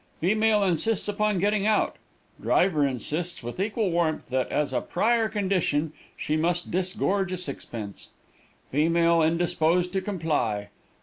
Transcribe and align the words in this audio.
Female 0.19 0.63
insists 0.63 1.07
upon 1.07 1.37
getting 1.37 1.67
out. 1.67 1.97
Driver 2.41 2.87
insists, 2.87 3.43
with 3.43 3.59
equal 3.59 3.91
warmth, 3.91 4.29
that, 4.29 4.51
as 4.51 4.73
a 4.73 4.81
prior 4.81 5.29
condition, 5.29 5.93
she 6.17 6.35
must 6.35 6.71
disgorge 6.71 7.31
a 7.31 7.37
sixpence. 7.37 8.09
Female 8.71 9.21
indisposed 9.21 9.93
to 9.93 10.01
comply. 10.01 10.69